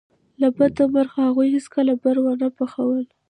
له 0.41 0.47
بده 0.57 0.83
مرغه 0.93 1.19
هغوی 1.27 1.47
هیڅکله 1.55 1.93
برګر 2.03 2.17
ونه 2.31 2.47
پخول 2.57 3.03